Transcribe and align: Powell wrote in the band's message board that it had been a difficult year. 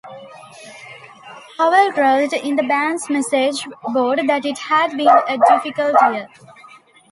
Powell 1.57 1.91
wrote 1.91 2.33
in 2.33 2.55
the 2.55 2.63
band's 2.67 3.07
message 3.07 3.67
board 3.93 4.19
that 4.27 4.45
it 4.45 4.57
had 4.57 4.97
been 4.97 5.07
a 5.07 5.37
difficult 5.53 5.95
year. 6.11 6.27